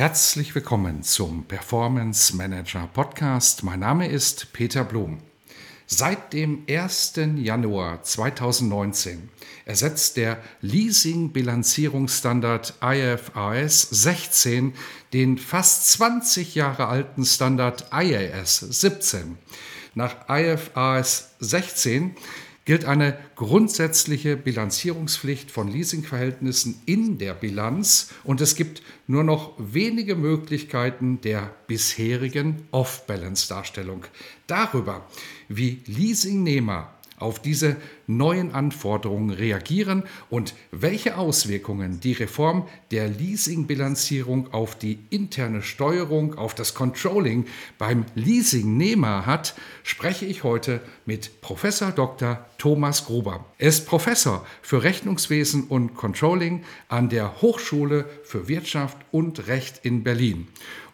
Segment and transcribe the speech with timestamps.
[0.00, 3.62] Herzlich willkommen zum Performance Manager Podcast.
[3.64, 5.18] Mein Name ist Peter Blum.
[5.84, 7.20] Seit dem 1.
[7.36, 9.28] Januar 2019
[9.66, 14.72] ersetzt der Leasing-Bilanzierungsstandard IFRS 16
[15.12, 19.36] den fast 20 Jahre alten Standard IAS 17.
[19.94, 22.16] Nach IFRS 16
[22.70, 30.14] gilt eine grundsätzliche Bilanzierungspflicht von Leasingverhältnissen in der Bilanz und es gibt nur noch wenige
[30.14, 34.04] Möglichkeiten der bisherigen Off-Balance-Darstellung.
[34.46, 35.08] Darüber,
[35.48, 37.76] wie Leasingnehmer auf diese
[38.06, 46.54] neuen Anforderungen reagieren und welche Auswirkungen die Reform der Leasingbilanzierung auf die interne Steuerung, auf
[46.54, 47.46] das Controlling
[47.78, 52.44] beim Leasingnehmer hat, spreche ich heute mit Professor Dr.
[52.58, 53.44] Thomas Gruber.
[53.58, 60.02] Er ist Professor für Rechnungswesen und Controlling an der Hochschule für Wirtschaft und Recht in
[60.02, 60.48] Berlin.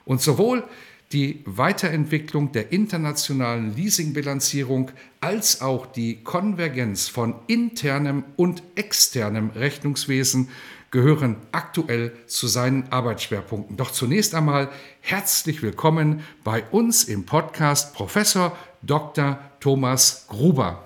[0.05, 0.65] Und sowohl
[1.13, 4.91] die Weiterentwicklung der internationalen Leasingbilanzierung
[5.21, 10.49] als auch die Konvergenz von internem und externem Rechnungswesen
[10.91, 13.77] gehören aktuell zu seinen Arbeitsschwerpunkten.
[13.77, 19.39] Doch zunächst einmal herzlich willkommen bei uns im Podcast Professor Dr.
[19.61, 20.85] Thomas Gruber.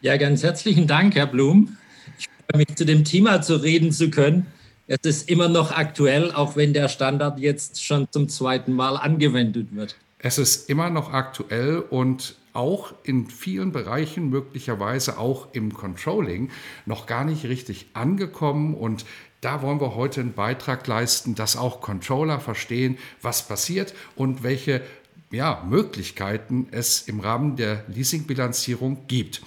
[0.00, 1.76] Ja, ganz herzlichen Dank, Herr Blum.
[2.18, 4.46] Ich freue mich, zu dem Thema zu reden zu können
[4.92, 9.68] es ist immer noch aktuell, auch wenn der Standard jetzt schon zum zweiten Mal angewendet
[9.74, 9.96] wird.
[10.18, 16.50] Es ist immer noch aktuell und auch in vielen Bereichen, möglicherweise auch im Controlling,
[16.84, 18.74] noch gar nicht richtig angekommen.
[18.74, 19.06] Und
[19.40, 24.82] da wollen wir heute einen Beitrag leisten, dass auch Controller verstehen, was passiert und welche
[25.30, 29.40] ja, Möglichkeiten es im Rahmen der Leasingbilanzierung gibt.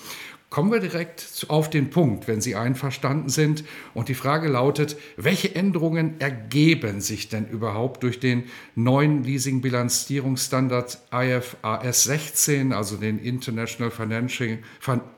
[0.55, 3.65] Kommen wir direkt auf den Punkt, wenn Sie einverstanden sind.
[3.93, 12.03] Und die Frage lautet, welche Änderungen ergeben sich denn überhaupt durch den neuen Leasing-Bilanzierungsstandard IFRS
[12.05, 14.59] 16, also den International Financial,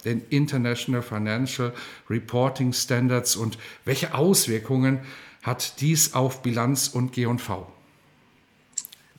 [0.05, 1.71] den International Financial
[2.09, 5.01] Reporting Standards und welche Auswirkungen
[5.43, 7.71] hat dies auf Bilanz und G&V?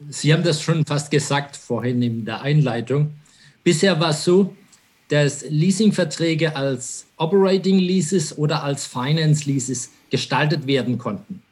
[0.08, 3.14] Sie haben das schon fast gesagt vorhin in der Einleitung.
[3.62, 4.56] Bisher war es so,
[5.08, 11.42] dass Leasingverträge als Operating Leases oder als Finance Leases gestaltet werden konnten.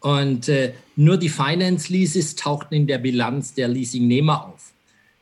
[0.00, 4.72] Und äh, nur die Finance Leases tauchten in der Bilanz der Leasingnehmer auf.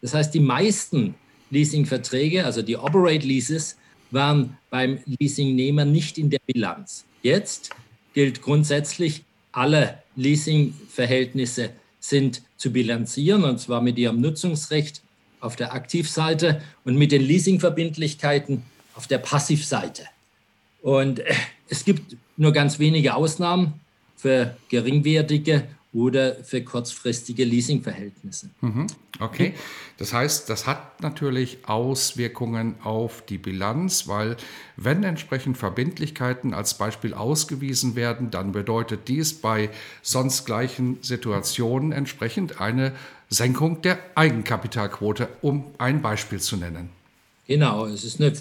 [0.01, 1.15] Das heißt, die meisten
[1.51, 3.77] Leasingverträge, also die Operate Leases,
[4.11, 7.05] waren beim Leasingnehmer nicht in der Bilanz.
[7.22, 7.71] Jetzt
[8.15, 15.03] gilt grundsätzlich, alle Leasingverhältnisse sind zu bilanzieren, und zwar mit ihrem Nutzungsrecht
[15.41, 18.62] auf der Aktivseite und mit den Leasingverbindlichkeiten
[18.95, 20.05] auf der Passivseite.
[20.83, 21.34] Und äh,
[21.69, 23.75] es gibt nur ganz wenige Ausnahmen
[24.17, 28.51] für geringwertige oder für kurzfristige Leasingverhältnisse.
[28.61, 28.87] Mhm.
[29.19, 29.55] Okay,
[29.99, 34.37] das heißt, das hat natürlich Auswirkungen auf die Bilanz, weil
[34.77, 39.69] wenn entsprechend Verbindlichkeiten als Beispiel ausgewiesen werden, dann bedeutet dies bei
[40.01, 42.93] sonst gleichen Situationen entsprechend eine
[43.30, 46.91] Senkung der Eigenkapitalquote, um ein Beispiel zu nennen.
[47.46, 48.32] Genau, es ist eine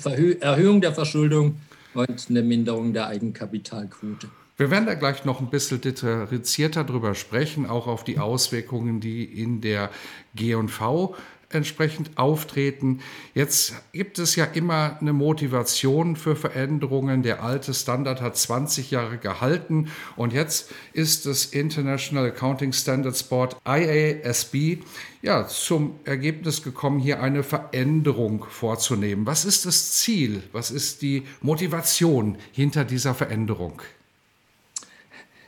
[0.42, 1.62] Erhöhung der Verschuldung
[1.94, 4.30] und eine Minderung der Eigenkapitalquote.
[4.58, 9.24] Wir werden da gleich noch ein bisschen differenzierter drüber sprechen, auch auf die Auswirkungen, die
[9.24, 9.90] in der
[10.36, 11.16] G&V
[11.52, 13.00] entsprechend auftreten.
[13.34, 17.24] Jetzt gibt es ja immer eine Motivation für Veränderungen.
[17.24, 23.58] Der alte Standard hat 20 Jahre gehalten und jetzt ist das International Accounting Standards Board
[23.68, 24.84] IASB
[25.22, 29.26] ja zum Ergebnis gekommen, hier eine Veränderung vorzunehmen.
[29.26, 30.44] Was ist das Ziel?
[30.52, 33.82] Was ist die Motivation hinter dieser Veränderung?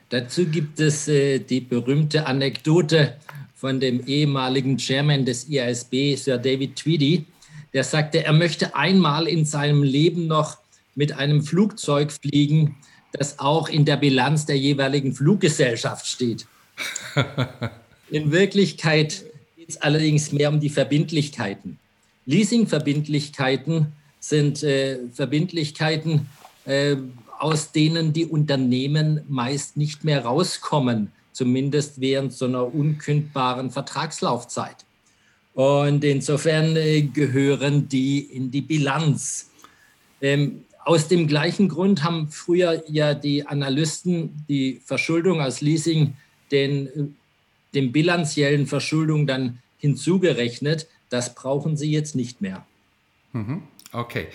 [0.08, 3.16] Dazu gibt es äh, die berühmte Anekdote
[3.62, 7.26] von dem ehemaligen Chairman des IASB, Sir David Tweedy,
[7.72, 10.58] der sagte, er möchte einmal in seinem Leben noch
[10.96, 12.74] mit einem Flugzeug fliegen,
[13.12, 16.46] das auch in der Bilanz der jeweiligen Fluggesellschaft steht.
[18.10, 19.24] In Wirklichkeit
[19.56, 21.78] geht es allerdings mehr um die Verbindlichkeiten.
[22.26, 26.28] Leasingverbindlichkeiten sind äh, Verbindlichkeiten,
[26.64, 26.96] äh,
[27.38, 34.76] aus denen die Unternehmen meist nicht mehr rauskommen, zumindest während so einer unkündbaren Vertragslaufzeit.
[35.54, 39.50] Und insofern äh, gehören die in die Bilanz.
[40.20, 46.14] Ähm, aus dem gleichen Grund haben früher ja die Analysten die Verschuldung als Leasing
[46.50, 46.90] den, äh,
[47.74, 50.86] dem bilanziellen Verschuldung dann hinzugerechnet.
[51.10, 52.64] Das brauchen sie jetzt nicht mehr.
[53.32, 53.62] Mhm.
[53.92, 54.28] Okay.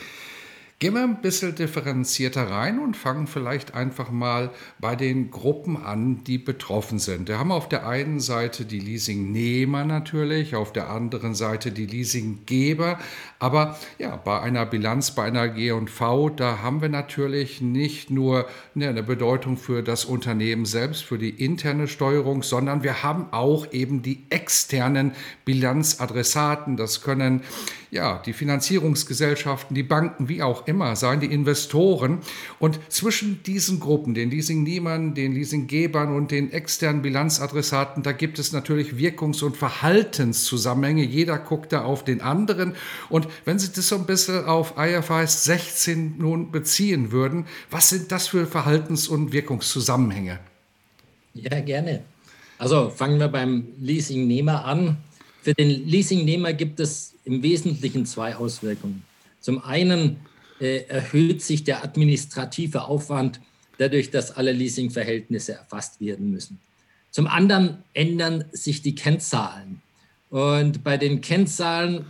[0.79, 6.23] Gehen wir ein bisschen differenzierter rein und fangen vielleicht einfach mal bei den Gruppen an,
[6.23, 7.29] die betroffen sind.
[7.29, 12.99] Wir haben auf der einen Seite die Leasingnehmer natürlich, auf der anderen Seite die Leasinggeber.
[13.39, 18.45] Aber ja, bei einer Bilanz, bei einer G&V, da haben wir natürlich nicht nur
[18.75, 23.71] ne, eine Bedeutung für das Unternehmen selbst, für die interne Steuerung, sondern wir haben auch
[23.71, 25.13] eben die externen
[25.43, 26.77] Bilanzadressaten.
[26.77, 27.41] Das können
[27.91, 32.19] ja die Finanzierungsgesellschaften, die Banken, wie auch immer sein, die Investoren.
[32.59, 38.51] Und zwischen diesen Gruppen, den Leasingnehmern, den Leasinggebern und den externen Bilanzadressaten, da gibt es
[38.51, 41.03] natürlich Wirkungs- und Verhaltenszusammenhänge.
[41.03, 42.75] Jeder guckt da auf den anderen.
[43.09, 48.11] Und wenn Sie das so ein bisschen auf IFRS 16 nun beziehen würden, was sind
[48.11, 50.39] das für Verhaltens- und Wirkungszusammenhänge?
[51.33, 52.01] Ja, gerne.
[52.57, 54.97] Also fangen wir beim Leasingnehmer an.
[55.43, 59.03] Für den Leasingnehmer gibt es im Wesentlichen zwei Auswirkungen.
[59.41, 60.17] Zum einen
[60.59, 63.41] äh, erhöht sich der administrative Aufwand
[63.77, 66.59] dadurch, dass alle Leasingverhältnisse erfasst werden müssen.
[67.11, 69.81] Zum anderen ändern sich die Kennzahlen.
[70.29, 72.05] Und bei den Kennzahlen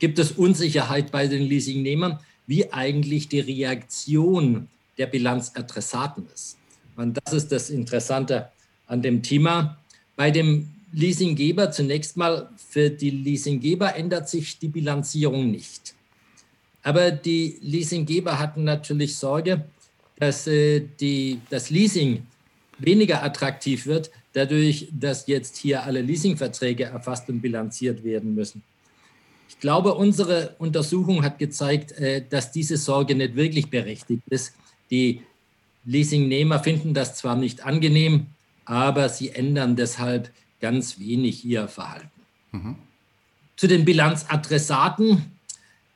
[0.00, 4.68] gibt es Unsicherheit bei den Leasingnehmern, wie eigentlich die Reaktion
[4.98, 6.56] der Bilanzadressaten ist.
[6.96, 8.48] Und das ist das Interessante
[8.86, 9.78] an dem Thema.
[10.16, 15.94] Bei dem Leasinggeber zunächst mal, für die Leasinggeber ändert sich die Bilanzierung nicht.
[16.82, 19.64] Aber die Leasinggeber hatten natürlich Sorge,
[20.16, 22.26] dass äh, die, das Leasing
[22.78, 28.62] weniger attraktiv wird, dadurch, dass jetzt hier alle Leasingverträge erfasst und bilanziert werden müssen.
[29.48, 34.54] Ich glaube, unsere Untersuchung hat gezeigt, äh, dass diese Sorge nicht wirklich berechtigt ist.
[34.90, 35.22] Die
[35.84, 38.26] Leasingnehmer finden das zwar nicht angenehm,
[38.64, 42.10] aber sie ändern deshalb ganz wenig ihr Verhalten.
[42.52, 42.76] Mhm.
[43.56, 45.24] Zu den Bilanzadressaten.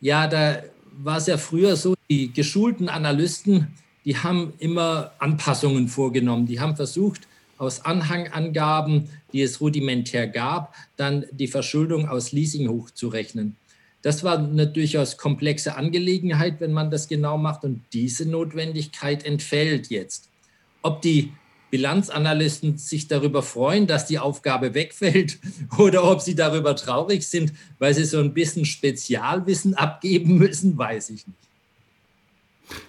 [0.00, 0.62] Ja, da
[0.92, 3.68] war es ja früher so, die geschulten Analysten,
[4.04, 6.46] die haben immer Anpassungen vorgenommen.
[6.46, 7.28] Die haben versucht,
[7.58, 13.56] aus Anhangangaben, die es rudimentär gab, dann die Verschuldung aus Leasing hochzurechnen.
[14.02, 17.62] Das war eine durchaus komplexe Angelegenheit, wenn man das genau macht.
[17.62, 20.28] Und diese Notwendigkeit entfällt jetzt.
[20.82, 21.32] Ob die
[21.72, 25.38] Bilanzanalysten sich darüber freuen, dass die Aufgabe wegfällt
[25.78, 31.08] oder ob sie darüber traurig sind, weil sie so ein bisschen Spezialwissen abgeben müssen, weiß
[31.10, 31.38] ich nicht.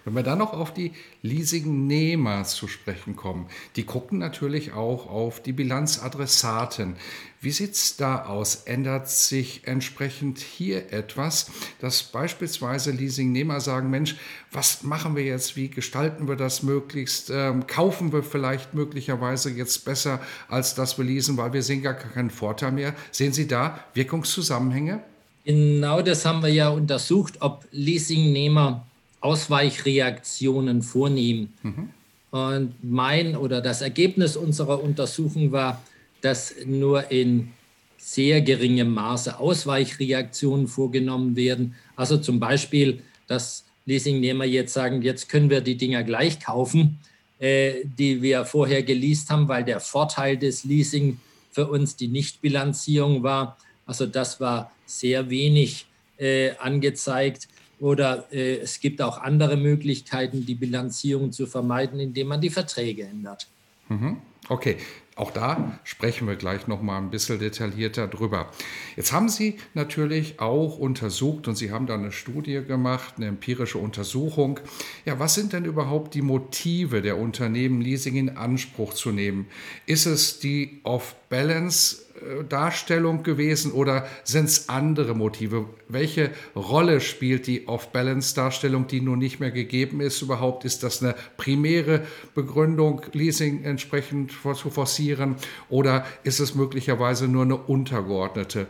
[0.05, 0.91] Wenn wir dann noch auf die
[1.21, 6.95] Leasingnehmer zu sprechen kommen, die gucken natürlich auch auf die Bilanzadressaten.
[7.43, 8.63] Wie sieht es da aus?
[8.63, 14.15] Ändert sich entsprechend hier etwas, dass beispielsweise Leasingnehmer sagen, Mensch,
[14.49, 15.57] was machen wir jetzt?
[15.57, 17.29] Wie gestalten wir das möglichst?
[17.29, 21.95] Ähm, kaufen wir vielleicht möglicherweise jetzt besser, als dass wir leasen, weil wir sehen gar
[21.95, 22.95] keinen Vorteil mehr?
[23.11, 25.03] Sehen Sie da Wirkungszusammenhänge?
[25.43, 28.87] Genau das haben wir ja untersucht, ob Leasingnehmer
[29.23, 31.53] Ausweichreaktionen vornehmen.
[31.63, 31.89] Mhm.
[32.31, 35.81] Und mein oder das Ergebnis unserer Untersuchung war,
[36.21, 37.51] dass nur in
[37.97, 41.75] sehr geringem Maße Ausweichreaktionen vorgenommen werden.
[41.95, 46.99] Also zum Beispiel, dass Leasingnehmer jetzt sagen, jetzt können wir die Dinger gleich kaufen,
[47.39, 51.19] äh, die wir vorher geleast haben, weil der Vorteil des Leasing
[51.51, 53.57] für uns die Nichtbilanzierung war.
[53.85, 55.85] Also das war sehr wenig
[56.17, 57.47] äh, angezeigt.
[57.83, 63.03] Oder äh, es gibt auch andere Möglichkeiten, die Bilanzierung zu vermeiden, indem man die Verträge
[63.03, 63.47] ändert.
[63.89, 64.21] Mhm.
[64.49, 64.77] Okay,
[65.15, 68.51] auch da sprechen wir gleich noch mal ein bisschen detaillierter drüber.
[68.95, 73.77] Jetzt haben Sie natürlich auch untersucht und Sie haben da eine Studie gemacht, eine empirische
[73.77, 74.59] Untersuchung.
[75.05, 79.47] Ja, was sind denn überhaupt die Motive der Unternehmen, Leasing in Anspruch zu nehmen?
[79.85, 82.03] Ist es die Off-Balance
[82.47, 85.67] Darstellung gewesen oder sind es andere Motive?
[85.87, 90.65] Welche Rolle spielt die Off-Balance-Darstellung, die nun nicht mehr gegeben ist überhaupt?
[90.65, 95.35] Ist das eine primäre Begründung, Leasing entsprechend zu forcieren
[95.69, 98.65] oder ist es möglicherweise nur eine untergeordnete äh,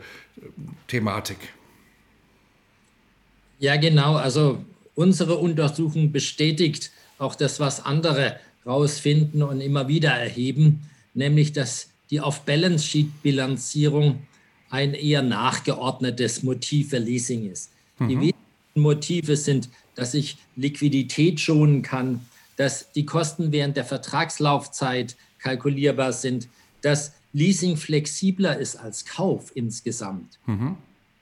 [0.88, 1.38] Thematik?
[3.60, 4.16] Ja, genau.
[4.16, 4.64] Also
[4.96, 12.22] unsere Untersuchung bestätigt auch das, was andere rausfinden und immer wieder erheben, nämlich dass die
[12.22, 14.24] Off-Balance-Sheet-Bilanzierung
[14.70, 17.72] ein eher nachgeordnetes Motiv für Leasing ist.
[18.00, 18.10] Mhm.
[18.10, 18.34] Die
[18.76, 22.22] Motive sind, dass ich Liquidität schonen kann,
[22.56, 26.48] dass die Kosten während der Vertragslaufzeit kalkulierbar sind,
[26.82, 30.40] dass Leasing flexibler ist als Kauf insgesamt.
[30.46, 30.78] Mhm.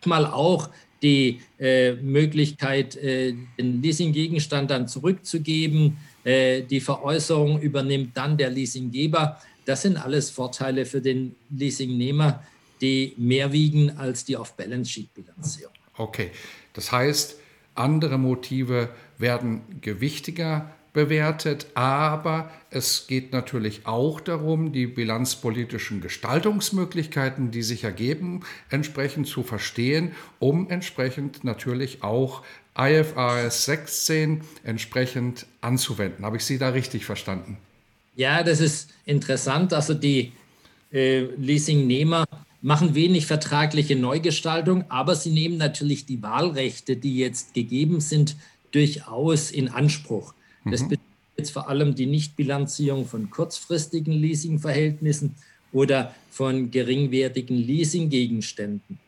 [0.05, 0.69] Mal auch
[1.01, 5.97] die äh, Möglichkeit, äh, den Leasinggegenstand dann zurückzugeben.
[6.23, 9.39] Äh, die Veräußerung übernimmt dann der Leasinggeber.
[9.65, 12.43] Das sind alles Vorteile für den Leasingnehmer,
[12.81, 15.73] die mehr wiegen als die Off-Balance-Sheet-Bilanzierung.
[15.97, 16.31] Okay,
[16.73, 17.37] das heißt,
[17.75, 27.63] andere Motive werden gewichtiger bewertet, aber es geht natürlich auch darum, die bilanzpolitischen Gestaltungsmöglichkeiten, die
[27.63, 32.43] sich ergeben, entsprechend zu verstehen, um entsprechend natürlich auch
[32.77, 36.25] IFRS 16 entsprechend anzuwenden.
[36.25, 37.57] Habe ich Sie da richtig verstanden?
[38.15, 39.74] Ja, das ist interessant.
[39.74, 40.33] Also die
[40.91, 42.25] äh, Leasingnehmer
[42.62, 48.36] machen wenig vertragliche Neugestaltung, aber sie nehmen natürlich die Wahlrechte, die jetzt gegeben sind,
[48.71, 50.33] durchaus in Anspruch.
[50.65, 50.89] Das mhm.
[50.89, 55.36] betrifft jetzt vor allem die Nichtbilanzierung von kurzfristigen Leasingverhältnissen
[55.72, 59.00] oder von geringwertigen Leasinggegenständen.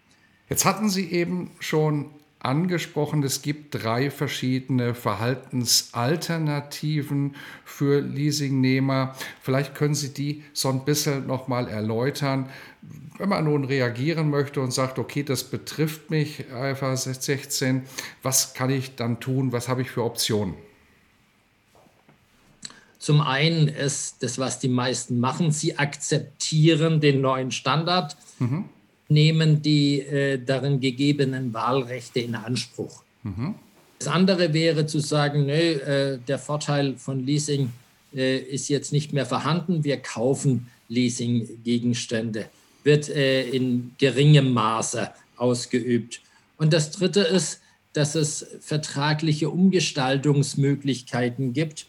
[0.50, 2.08] Jetzt hatten Sie eben schon
[2.40, 9.16] angesprochen, es gibt drei verschiedene Verhaltensalternativen für Leasingnehmer.
[9.42, 12.50] Vielleicht können Sie die so ein bisschen nochmal erläutern.
[13.18, 17.84] Wenn man nun reagieren möchte und sagt, okay, das betrifft mich, IFRS 16,
[18.22, 19.54] was kann ich dann tun?
[19.54, 20.56] Was habe ich für Optionen?
[23.04, 28.16] Zum einen ist das, was die meisten machen, sie akzeptieren den neuen Standard.
[28.40, 28.70] Mhm
[29.10, 33.04] nehmen die äh, darin gegebenen Wahlrechte in Anspruch.
[33.24, 33.56] Mhm.
[34.00, 37.72] Das andere wäre zu sagen, nö, äh, der Vorteil von Leasing
[38.14, 42.48] äh, ist jetzt nicht mehr vorhanden, wir kaufen Leasinggegenstände,
[42.84, 46.22] wird äh, in geringem Maße ausgeübt.
[46.58, 47.62] Und das dritte ist,
[47.94, 51.86] dass es vertragliche Umgestaltungsmöglichkeiten gibt,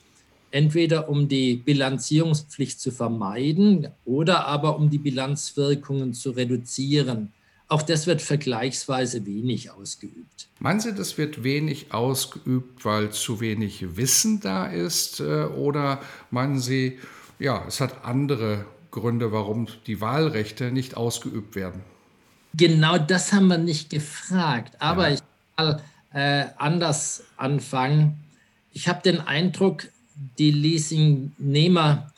[0.54, 7.32] entweder um die Bilanzierungspflicht zu vermeiden oder aber um die Bilanzwirkungen zu reduzieren.
[7.66, 10.46] Auch das wird vergleichsweise wenig ausgeübt.
[10.60, 15.18] Meinen Sie, das wird wenig ausgeübt, weil zu wenig Wissen da ist?
[15.18, 16.98] Äh, oder meinen Sie,
[17.40, 21.80] ja, es hat andere Gründe, warum die Wahlrechte nicht ausgeübt werden?
[22.56, 24.76] Genau das haben wir nicht gefragt.
[24.78, 25.14] Aber ja.
[25.14, 25.20] ich
[25.58, 25.80] will
[26.12, 28.20] äh, anders anfangen.
[28.72, 29.88] Ich habe den Eindruck,
[30.38, 32.12] die Leasingnehmer,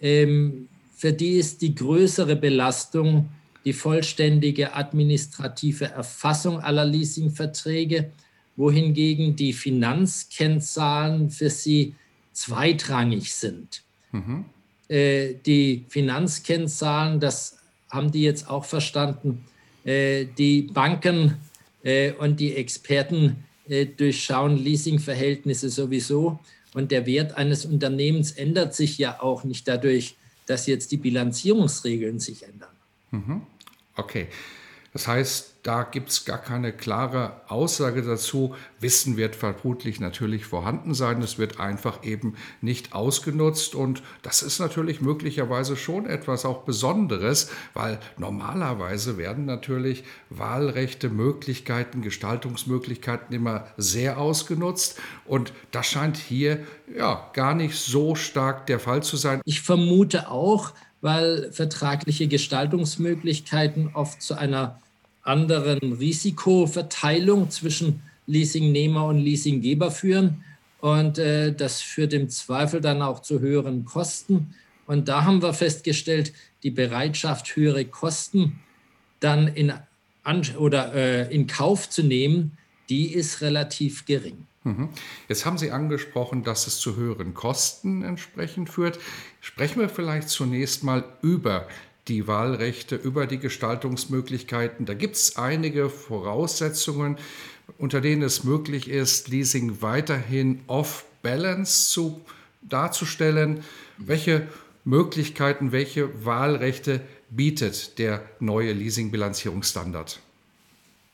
[0.00, 3.28] ähm, für die ist die größere Belastung
[3.64, 8.10] die vollständige administrative Erfassung aller Leasingverträge,
[8.56, 11.94] wohingegen die Finanzkennzahlen für sie
[12.32, 13.82] zweitrangig sind.
[14.12, 14.44] Mhm.
[14.88, 17.58] Äh, die Finanzkennzahlen, das
[17.88, 19.44] haben die jetzt auch verstanden,
[19.84, 21.36] äh, die Banken
[21.82, 23.36] äh, und die Experten
[23.96, 26.38] durchschauen Leasingverhältnisse sowieso.
[26.74, 30.16] Und der Wert eines Unternehmens ändert sich ja auch nicht dadurch,
[30.46, 32.76] dass jetzt die Bilanzierungsregeln sich ändern.
[33.10, 33.42] Mhm.
[33.96, 34.26] Okay.
[34.94, 38.54] Das heißt, da gibt es gar keine klare Aussage dazu.
[38.78, 41.20] Wissen wird vermutlich natürlich vorhanden sein.
[41.20, 43.74] Es wird einfach eben nicht ausgenutzt.
[43.74, 52.00] Und das ist natürlich möglicherweise schon etwas auch Besonderes, weil normalerweise werden natürlich Wahlrechte, Möglichkeiten,
[52.00, 55.00] Gestaltungsmöglichkeiten immer sehr ausgenutzt.
[55.24, 56.60] Und das scheint hier
[56.96, 59.40] ja gar nicht so stark der Fall zu sein.
[59.44, 64.80] Ich vermute auch, weil vertragliche Gestaltungsmöglichkeiten oft zu einer
[65.24, 70.44] anderen Risikoverteilung zwischen Leasingnehmer und Leasinggeber führen.
[70.80, 74.54] Und äh, das führt im Zweifel dann auch zu höheren Kosten.
[74.86, 78.60] Und da haben wir festgestellt, die Bereitschaft, höhere Kosten
[79.20, 79.72] dann in,
[80.58, 82.58] oder, äh, in Kauf zu nehmen,
[82.90, 84.46] die ist relativ gering.
[84.64, 84.90] Mhm.
[85.28, 88.98] Jetzt haben Sie angesprochen, dass es zu höheren Kosten entsprechend führt.
[89.40, 91.66] Sprechen wir vielleicht zunächst mal über
[92.08, 94.86] die Wahlrechte, über die Gestaltungsmöglichkeiten.
[94.86, 97.16] Da gibt es einige Voraussetzungen,
[97.78, 102.20] unter denen es möglich ist, Leasing weiterhin off-balance zu,
[102.62, 103.64] darzustellen.
[103.96, 104.48] Welche
[104.84, 110.20] Möglichkeiten, welche Wahlrechte bietet der neue Leasing-Bilanzierungsstandard?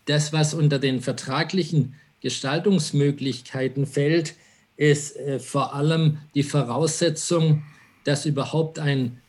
[0.07, 4.35] Das, was unter den vertraglichen Gestaltungsmöglichkeiten fällt,
[4.77, 7.63] ist äh, vor allem die Voraussetzung,
[8.05, 9.21] dass überhaupt ein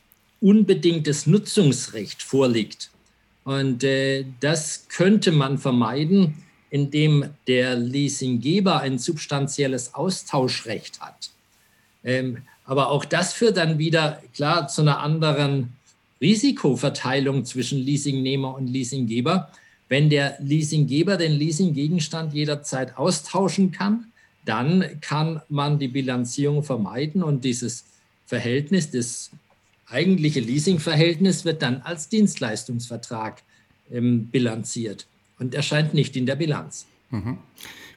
[0.42, 2.90] unbedingtes Nutzungsrecht vorliegt.
[3.44, 6.36] Und äh, das könnte man vermeiden,
[6.70, 11.32] indem der Leasinggeber ein substanzielles Austauschrecht hat.
[12.04, 15.74] Ähm, aber auch das führt dann wieder klar zu einer anderen
[16.22, 19.52] Risikoverteilung zwischen Leasingnehmer und Leasinggeber.
[19.90, 24.06] Wenn der Leasinggeber den Leasinggegenstand jederzeit austauschen kann,
[24.46, 27.86] dann kann man die Bilanzierung vermeiden und dieses
[28.26, 29.32] Verhältnis, das
[29.92, 33.44] eigentliche Leasingverhältnis wird dann als Dienstleistungsvertrag
[33.92, 35.08] ähm, bilanziert
[35.40, 36.86] und erscheint nicht in der Bilanz.
[37.10, 37.38] Mhm.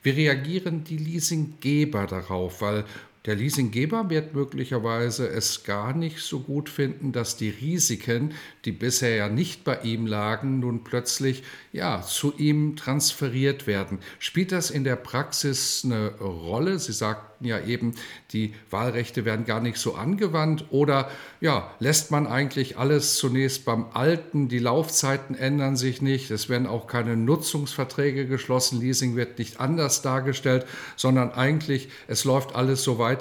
[0.03, 2.61] Wie reagieren die Leasinggeber darauf?
[2.61, 2.85] Weil
[3.27, 8.35] der Leasinggeber wird möglicherweise es gar nicht so gut finden, dass die Risiken,
[8.67, 14.01] die bisher ja nicht bei ihm lagen, nun plötzlich ja zu ihm transferiert werden.
[14.19, 16.79] Spielt das in der Praxis eine Rolle?
[16.79, 17.95] Sie sagten ja eben,
[18.33, 23.87] die Wahlrechte werden gar nicht so angewandt oder ja, lässt man eigentlich alles zunächst beim
[23.95, 29.61] Alten, die Laufzeiten ändern sich nicht, es werden auch keine Nutzungsverträge geschlossen, Leasing wird nicht
[29.61, 30.67] anders dargestellt,
[30.97, 33.14] sondern eigentlich es läuft alles so weiter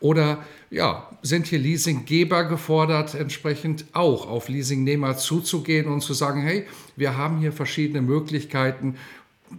[0.00, 6.66] oder ja, sind hier Leasinggeber gefordert, entsprechend auch auf Leasingnehmer zuzugehen und zu sagen, hey,
[6.96, 8.96] wir haben hier verschiedene Möglichkeiten,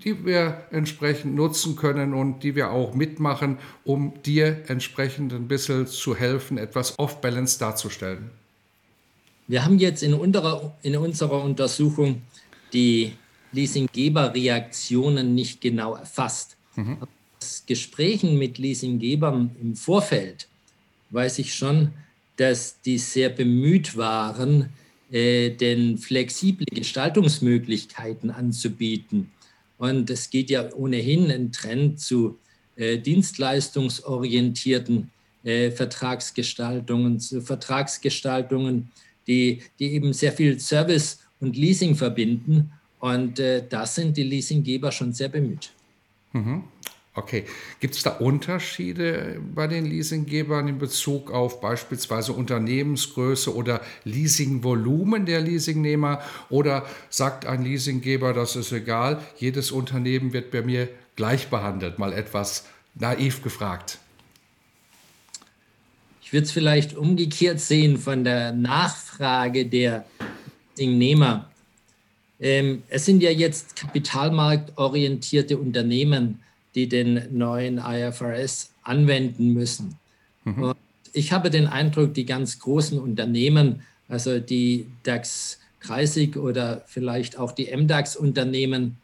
[0.04, 5.88] die wir entsprechend nutzen können und die wir auch mitmachen, um dir entsprechend ein bisschen
[5.88, 8.32] zu helfen, etwas off-balance darzustellen.
[9.48, 12.22] Wir haben jetzt in unserer, in unserer Untersuchung
[12.72, 13.14] die
[13.52, 16.58] Leasinggeberreaktionen nicht genau erfasst.
[16.76, 16.98] Mhm.
[17.66, 20.48] Gesprächen mit Leasinggebern im Vorfeld
[21.12, 21.92] weiß ich schon,
[22.38, 24.70] dass die sehr bemüht waren,
[25.12, 29.32] äh, den flexible Gestaltungsmöglichkeiten anzubieten.
[29.78, 32.40] Und es geht ja ohnehin ein Trend zu
[32.76, 35.12] äh, dienstleistungsorientierten
[35.44, 38.92] äh, Vertragsgestaltungen, zu Vertragsgestaltungen,
[39.28, 42.72] die, die eben sehr viel Service und Leasing verbinden.
[43.00, 45.72] Und äh, da sind die Leasinggeber schon sehr bemüht.
[46.32, 46.64] Mhm.
[47.16, 47.46] Okay.
[47.80, 55.42] Gibt es da Unterschiede bei den Leasinggebern in Bezug auf beispielsweise Unternehmensgröße oder Leasingvolumen der
[55.42, 56.22] Leasingnehmer?
[56.50, 62.00] Oder sagt ein Leasinggeber, das ist egal, jedes Unternehmen wird bei mir gleich behandelt?
[62.00, 62.66] Mal etwas
[62.96, 64.00] naiv gefragt.
[66.24, 70.06] Ich würde es vielleicht umgekehrt sehen von der Nachfrage der
[70.78, 71.48] Leasingnehmer.
[72.40, 76.40] Ähm, es sind ja jetzt kapitalmarktorientierte Unternehmen
[76.76, 79.96] die den neuen IFRS anwenden müssen.
[80.46, 80.74] Mhm.
[81.14, 87.52] ich habe den Eindruck, die ganz großen Unternehmen, also die DAX 30 oder vielleicht auch
[87.52, 88.98] die MDAX-Unternehmen,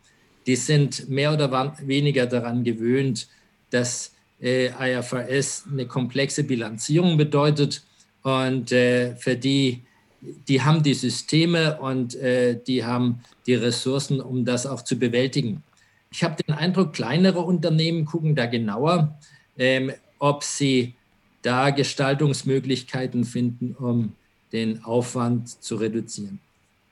[0.48, 3.28] die sind mehr oder weniger daran gewöhnt,
[3.70, 7.84] dass äh, IFRS eine komplexe Bilanzierung bedeutet
[8.24, 9.82] und äh, für die,
[10.22, 15.64] die haben die Systeme und äh, die haben die Ressourcen, um das auch zu bewältigen.
[16.12, 19.18] Ich habe den Eindruck, kleinere Unternehmen gucken da genauer,
[19.58, 20.96] ähm, ob sie
[21.42, 24.14] da Gestaltungsmöglichkeiten finden, um
[24.52, 26.40] den Aufwand zu reduzieren.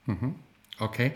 [0.05, 0.35] Mhm.
[0.79, 1.11] Okay.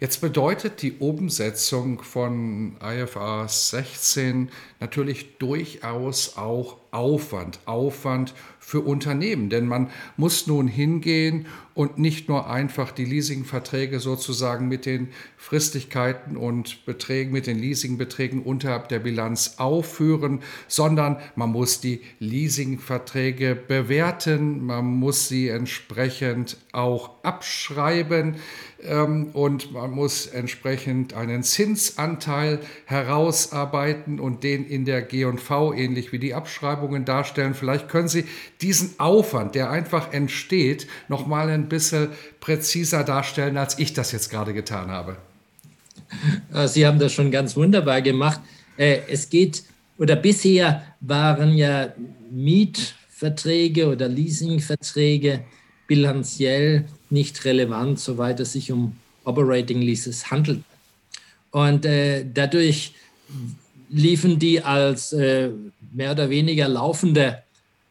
[0.00, 7.58] Jetzt bedeutet die Umsetzung von IFA 16 natürlich durchaus auch Aufwand.
[7.64, 14.68] Aufwand für Unternehmen, denn man muss nun hingehen und nicht nur einfach die Leasingverträge sozusagen
[14.68, 21.80] mit den Fristigkeiten und Beträgen, mit den Leasingbeträgen unterhalb der Bilanz aufführen, sondern man muss
[21.80, 28.36] die Leasingverträge bewerten, man muss sie entsprechend auch abschreiben
[28.82, 36.18] ähm, und man muss entsprechend einen Zinsanteil herausarbeiten und den in der G&V ähnlich wie
[36.18, 36.34] die
[36.82, 37.54] Abschreibungen darstellen.
[37.54, 38.24] Vielleicht können Sie
[38.60, 42.08] diesen Aufwand, der einfach entsteht, noch mal ein bisschen
[42.40, 45.16] präziser darstellen, als ich das jetzt gerade getan habe.
[46.66, 48.40] Sie haben das schon ganz wunderbar gemacht.
[48.76, 49.62] Äh, es geht,
[49.98, 51.92] oder bisher waren ja
[52.30, 55.40] Mietverträge oder Leasingverträge
[55.86, 60.62] bilanziell nicht relevant, soweit es sich um Operating Leases handelt.
[61.50, 62.94] Und äh, dadurch
[63.92, 65.50] liefen die als äh,
[65.92, 67.42] mehr oder weniger laufende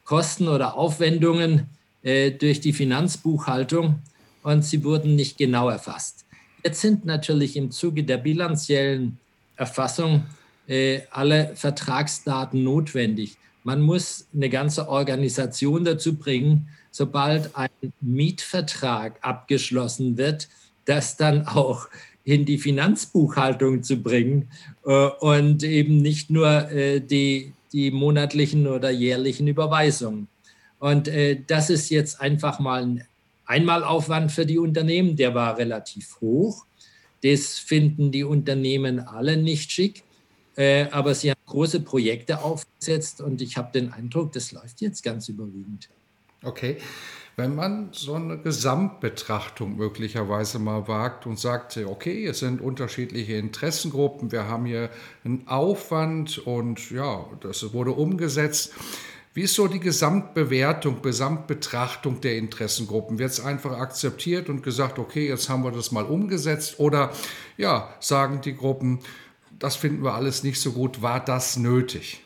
[0.04, 1.70] Kosten oder Aufwendungen
[2.02, 4.02] äh, durch die Finanzbuchhaltung
[4.44, 6.26] und sie wurden nicht genau erfasst.
[6.64, 9.20] Jetzt sind natürlich im Zuge der bilanziellen
[9.56, 10.26] Erfassung
[10.68, 13.38] äh, alle Vertragsdaten notwendig.
[13.64, 17.70] Man muss eine ganze Organisation dazu bringen, sobald ein
[18.02, 20.50] Mietvertrag abgeschlossen wird,
[20.86, 21.88] das dann auch
[22.24, 24.50] in die Finanzbuchhaltung zu bringen
[24.86, 30.28] äh, und eben nicht nur äh, die, die monatlichen oder jährlichen Überweisungen.
[30.80, 33.04] Und äh, das ist jetzt einfach mal ein
[33.46, 36.66] Einmalaufwand für die Unternehmen, der war relativ hoch.
[37.24, 40.04] Das finden die Unternehmen alle nicht schick.
[40.56, 45.02] Äh, aber sie haben große Projekte aufgesetzt und ich habe den Eindruck, das läuft jetzt
[45.04, 45.90] ganz überwiegend.
[46.44, 46.78] Okay.
[47.38, 54.32] Wenn man so eine Gesamtbetrachtung möglicherweise mal wagt und sagt, okay, es sind unterschiedliche Interessengruppen,
[54.32, 54.90] wir haben hier
[55.24, 58.74] einen Aufwand und ja, das wurde umgesetzt.
[59.34, 63.18] Wie ist so die Gesamtbewertung, Gesamtbetrachtung der Interessengruppen?
[63.18, 66.80] Wird es einfach akzeptiert und gesagt, okay, jetzt haben wir das mal umgesetzt?
[66.80, 67.12] Oder
[67.58, 69.00] ja, sagen die Gruppen,
[69.58, 72.22] das finden wir alles nicht so gut, war das nötig?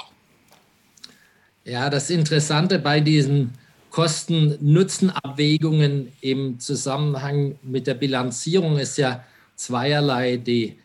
[1.63, 3.53] Ja, das Interessante bei diesen
[3.95, 9.23] Kosten-Nutzen-Abwägungen im Zusammenhang mit der Bilanzierung ist ja
[9.55, 10.35] zweierlei.
[10.35, 10.75] Die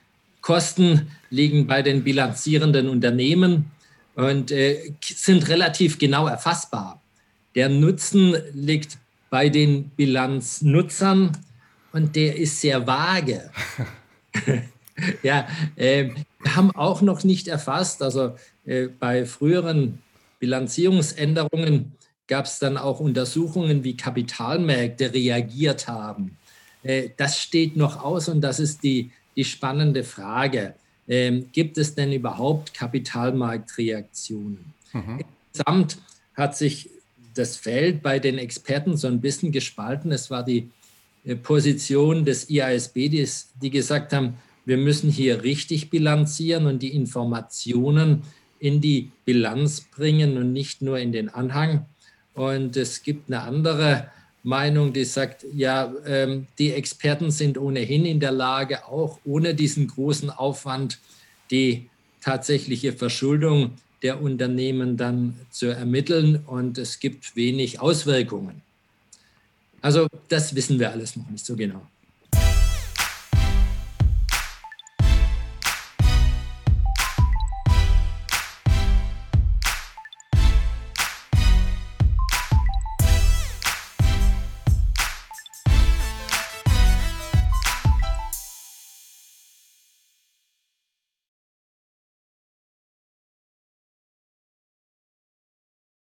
[0.42, 3.72] Kosten liegen bei den bilanzierenden Unternehmen
[4.14, 7.02] und äh, sind relativ genau erfassbar.
[7.56, 8.96] Der Nutzen liegt
[9.28, 11.36] bei den Bilanznutzern
[11.92, 13.50] und der ist sehr vage.
[15.24, 16.10] ja, äh,
[16.44, 19.98] wir haben auch noch nicht erfasst, also äh, bei früheren
[20.38, 21.96] Bilanzierungsänderungen
[22.30, 26.36] gab es dann auch Untersuchungen, wie Kapitalmärkte reagiert haben.
[26.84, 30.74] Äh, das steht noch aus und das ist die, die spannende Frage.
[31.08, 34.72] Ähm, gibt es denn überhaupt Kapitalmarktreaktionen?
[34.92, 35.24] Mhm.
[35.52, 35.98] Insgesamt
[36.34, 36.88] hat sich
[37.34, 40.12] das Feld bei den Experten so ein bisschen gespalten.
[40.12, 40.70] Es war die
[41.24, 43.28] äh, Position des IASB, die,
[43.60, 48.22] die gesagt haben, wir müssen hier richtig bilanzieren und die Informationen
[48.60, 51.86] in die Bilanz bringen und nicht nur in den Anhang.
[52.34, 54.08] Und es gibt eine andere
[54.42, 59.88] Meinung, die sagt, ja, ähm, die Experten sind ohnehin in der Lage, auch ohne diesen
[59.88, 60.98] großen Aufwand
[61.50, 61.88] die
[62.20, 68.62] tatsächliche Verschuldung der Unternehmen dann zu ermitteln und es gibt wenig Auswirkungen.
[69.82, 71.82] Also das wissen wir alles noch nicht so genau.